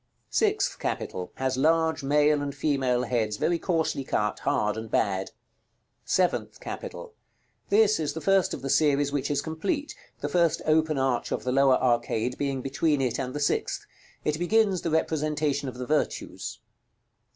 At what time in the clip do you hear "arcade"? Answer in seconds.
11.79-12.35